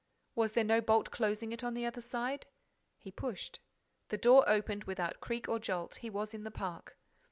Was 0.33 0.53
there 0.53 0.63
no 0.63 0.81
bolt 0.81 1.11
closing 1.11 1.51
it 1.51 1.63
on 1.63 1.75
the 1.75 1.85
other 1.85 2.01
side? 2.01 2.47
He 2.97 3.11
pushed: 3.11 3.59
the 4.09 4.17
door 4.17 4.43
opened, 4.49 4.85
without 4.85 5.13
a 5.17 5.19
creak 5.19 5.47
or 5.47 5.59
jolt. 5.59 5.97
He 5.97 6.09
was 6.09 6.33
in 6.33 6.43
the 6.43 6.49
park. 6.49 6.97